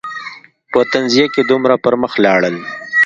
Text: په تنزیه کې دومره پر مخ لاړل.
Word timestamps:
په 0.71 0.79
تنزیه 0.91 1.25
کې 1.33 1.41
دومره 1.51 1.75
پر 1.83 1.93
مخ 2.01 2.13
لاړل. 2.23 2.55